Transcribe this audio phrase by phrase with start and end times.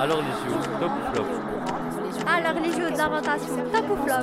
[0.00, 1.26] Alors les JO, top ou flop
[2.24, 4.22] Alors les jeux d'orientation, top ou flop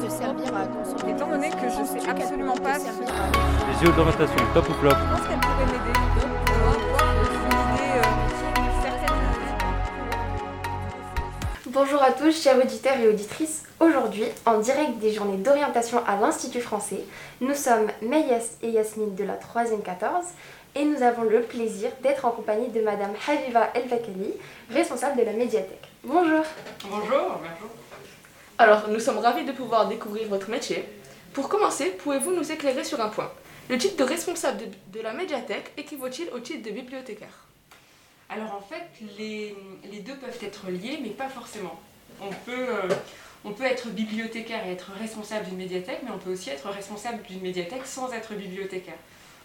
[0.00, 1.12] de servir à consommer.
[1.12, 3.28] Étant donné que je sais absolument pas si servir à
[3.68, 5.98] Les JO d'orientation, top ou flop Je pense qu'elle pourrait m'aider.
[7.88, 8.02] Euh,
[8.82, 9.18] certaine.
[11.66, 13.64] Bonjour à tous, chers auditeurs et auditrices.
[13.80, 17.04] Aujourd'hui, en direct des journées d'orientation à l'Institut français,
[17.40, 20.24] nous sommes Meyes et Yasmine de la 3e 14
[20.74, 24.32] et nous avons le plaisir d'être en compagnie de Madame Haviva Elvakali,
[24.70, 25.88] responsable de la médiathèque.
[26.02, 26.44] Bonjour.
[26.84, 27.70] Bonjour, bonjour.
[28.58, 30.84] Alors, nous sommes ravis de pouvoir découvrir votre métier.
[31.32, 33.30] Pour commencer, pouvez-vous nous éclairer sur un point?
[33.68, 37.46] Le titre de responsable de, de la médiathèque équivaut-il au titre de bibliothécaire?
[38.28, 38.84] Alors en fait,
[39.18, 39.54] les,
[39.90, 41.78] les deux peuvent être liés, mais pas forcément.
[42.20, 42.88] On peut, euh,
[43.44, 47.22] on peut être bibliothécaire et être responsable d'une médiathèque, mais on peut aussi être responsable
[47.22, 48.98] d'une médiathèque sans être bibliothécaire.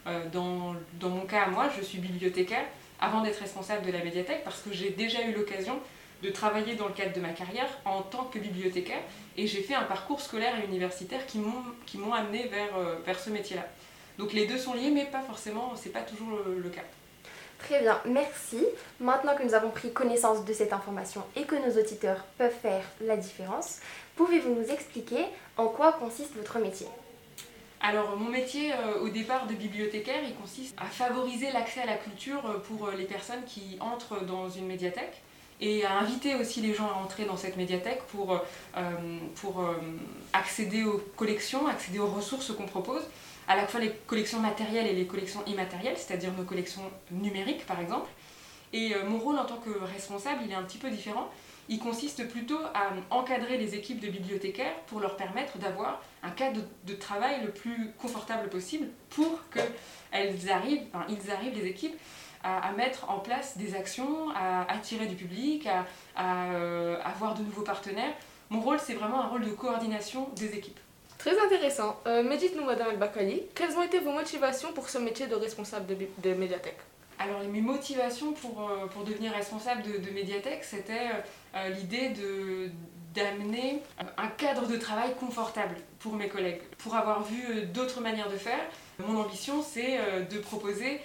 [0.08, 2.66] Euh, dans, mon cas, moi, je suis bibliothécaire
[3.00, 5.80] avant d'être responsable de la médiathèque parce que j'ai déjà eu l'occasion
[6.24, 9.02] de travailler dans le cadre de ma carrière en tant que bibliothécaire
[9.38, 12.96] et j'ai fait un parcours scolaire et universitaire qui m'ont qui m'ont amené vers, euh,
[13.06, 13.66] vers ce métier-là.
[14.18, 16.82] Donc les deux sont liés, mais pas forcément, c'est pas toujours le- le cas.
[17.60, 18.66] Très bien, merci.
[19.00, 22.84] Maintenant que nous avons pris connaissance de cette information et que nos auditeurs peuvent faire
[23.02, 23.80] la différence,
[24.16, 25.26] pouvez-vous nous expliquer
[25.58, 26.88] en quoi consiste votre métier?
[27.88, 31.96] Alors mon métier euh, au départ de bibliothécaire, il consiste à favoriser l'accès à la
[31.96, 35.22] culture euh, pour euh, les personnes qui entrent dans une médiathèque
[35.62, 38.38] et à inviter aussi les gens à entrer dans cette médiathèque pour,
[40.34, 43.02] accéder aux collections, accéder aux ressources qu'on propose,
[43.48, 47.80] à la fois les collections matérielles et les collections immatérielles, c'est-à-dire nos collections numériques par
[47.80, 48.10] exemple.
[48.72, 51.32] Et mon rôle en tant que responsable, il est un petit peu différent.
[51.70, 56.62] Il consiste plutôt à encadrer les équipes de bibliothécaires pour leur permettre d'avoir un cadre
[56.86, 61.96] de, travail le plus confortable possible pour qu'elles arrivent, enfin, ils arrivent, les équipes,
[62.44, 67.36] à, à mettre en place des actions, à attirer du public, à, à, euh, avoir
[67.36, 68.14] de nouveaux partenaires.
[68.50, 70.80] Mon rôle, c'est vraiment un rôle de coordination des équipes.
[71.18, 72.00] Très intéressant.
[72.06, 75.36] Euh, mais dites-nous, Madame El Bakali, quelles ont été vos motivations pour ce métier de
[75.36, 76.78] responsable de, de médiathèque?
[77.20, 81.10] Alors, mes motivations pour, euh, pour devenir responsable de, de médiathèque, c'était
[81.58, 82.70] euh, l'idée de
[83.16, 86.62] d'amener euh, un cadre de travail confortable pour mes collègues.
[86.78, 88.60] Pour avoir vu euh, d'autres manières de faire,
[89.00, 91.00] mon ambition, c'est de proposer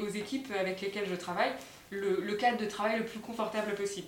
[0.00, 1.50] aux équipes avec lesquelles je travaille
[1.90, 4.06] le, le cadre de travail le plus confortable possible.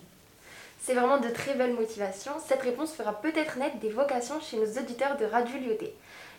[0.81, 2.33] C'est vraiment de très belles motivations.
[2.47, 5.93] Cette réponse fera peut-être naître des vocations chez nos auditeurs de Radio Lyoté.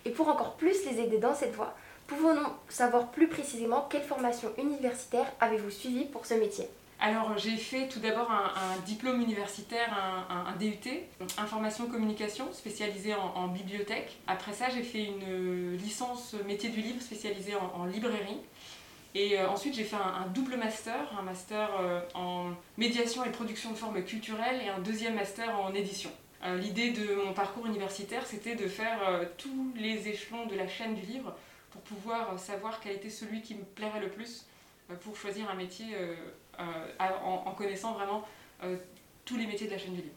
[0.05, 1.75] Et pour encore plus les aider dans cette voie,
[2.07, 6.69] pouvons-nous savoir plus précisément quelle formation universitaire avez-vous suivie pour ce métier?
[7.03, 9.93] Alors j'ai fait tout d'abord un, diplôme universitaire,
[10.29, 10.89] un, DUT,
[11.37, 14.15] information communication, spécialisé en, bibliothèque.
[14.25, 18.39] Après ça j'ai fait une licence métier du livre spécialisée en, librairie.
[19.15, 23.71] Et euh, ensuite j'ai fait un, double master, un master euh, en médiation et production
[23.71, 26.09] de formes culturelles et un deuxième master en édition.
[26.45, 30.95] Euh, L'idée de mon parcours universitaire c'était de faire tous les échelons de la chaîne
[30.95, 31.35] du livre
[31.71, 34.45] pour pouvoir savoir quel était celui qui me plairait le plus
[35.01, 35.87] pour choisir un métier
[36.59, 38.23] en, en connaissant vraiment
[38.63, 38.75] euh,
[39.25, 40.15] tous les métiers de la chaîne du livre.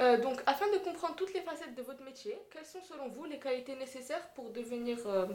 [0.00, 3.24] Euh, Donc, afin de comprendre toutes les facettes de votre métier, quelles sont selon vous
[3.24, 5.26] les qualités nécessaires pour devenir euh,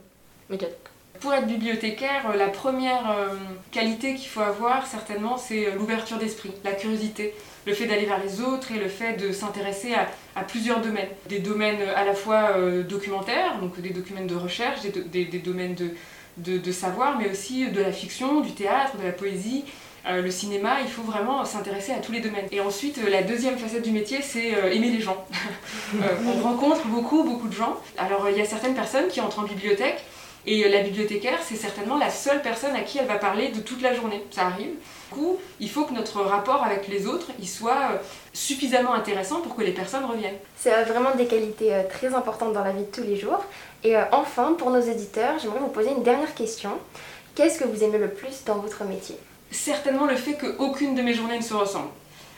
[0.49, 0.77] médiathèque
[1.21, 3.35] Pour être bibliothécaire, euh, la première euh,
[3.71, 7.33] qualité qu'il faut avoir certainement, c'est euh, l'ouverture d'esprit, la curiosité,
[7.65, 11.09] le fait d'aller vers les autres et le fait de s'intéresser à, à plusieurs domaines.
[11.27, 15.25] Des domaines à la fois euh, documentaires, donc des domaines de recherche, des, do- des-
[15.25, 15.91] des domaines de,
[16.37, 19.63] de- savoir, mais aussi de la fiction, du théâtre, de la poésie.
[20.07, 22.47] Euh, le cinéma, il faut vraiment s'intéresser à tous les domaines.
[22.51, 25.25] Et ensuite, euh, la deuxième facette du métier, c'est euh, aimer les gens.
[26.27, 27.75] On rencontre beaucoup, beaucoup de gens.
[27.97, 30.03] Alors, il y a certaines personnes qui entrent en bibliothèque
[30.47, 33.59] et euh, la bibliothécaire, c'est certainement la seule personne à qui elle va parler de
[33.59, 34.23] toute la journée.
[34.31, 34.71] Ça arrive.
[35.11, 37.97] Du coup, il faut que notre rapport avec les autres, il soit euh,
[38.33, 40.37] suffisamment intéressant pour que les personnes reviennent.
[40.57, 43.43] C'est vraiment des qualités euh, très importantes dans la vie de tous les jours.
[43.83, 46.71] Et enfin, pour nos auditeurs, j'aimerais vous poser une dernière question.
[47.35, 49.15] Qu'est-ce que vous aimez le plus dans votre métier?
[49.51, 51.89] Certainement le fait qu'aucune de mes journées ne se ressemble.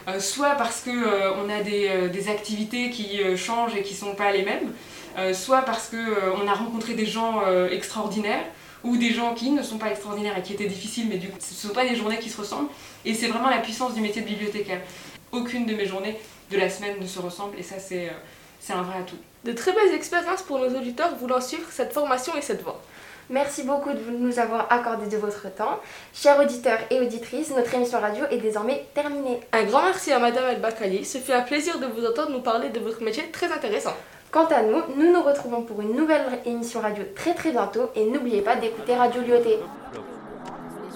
[0.09, 3.93] Euh, soit parce qu'on on a des, euh, des activités qui euh, changent et qui
[3.93, 4.73] ne sont pas les mêmes,
[5.17, 8.45] euh, soit parce qu'on a rencontré des gens euh, extraordinaires,
[8.83, 11.37] ou des gens qui ne sont pas extraordinaires et qui étaient difficiles, mais du coup,
[11.39, 12.69] ce ne sont pas des journées qui se ressemblent.
[13.05, 14.79] Et c'est vraiment la puissance du métier de bibliothécaire.
[15.31, 16.17] Aucune de mes journées
[16.49, 18.09] de la semaine ne se ressemble, et ça, euh,
[18.59, 19.17] c'est un vrai atout.
[19.43, 22.81] De très belles expériences pour nos auditeurs voulant suivre cette formation et cette voie.
[23.29, 25.79] Merci beaucoup de nous avoir accordé de votre temps.
[26.13, 29.39] Chers auditeurs et auditrices, notre émission radio est désormais terminée.
[29.51, 31.05] Un grand merci à Madame El Bakali.
[31.05, 33.93] Ce fut un plaisir de vous entendre nous parler de votre métier très intéressant.
[34.31, 38.05] Quant à nous, nous nous retrouvons pour une nouvelle émission radio très très bientôt et
[38.05, 39.59] n'oubliez pas d'écouter Radio Lyoté.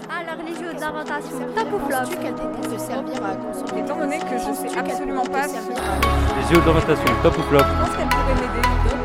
[0.10, 4.54] Alors les jeux d'orientation top ou flop Penses-tu qu'elle servir à Étant donné que je
[4.54, 9.03] sais absolument pas ce Les JO d'orientation top ou flop Je pense qu'elle